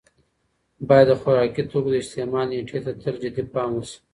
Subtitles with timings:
[0.87, 3.97] باید د خوراکي توکو د استعمال نېټې ته تل جدي پام وشي.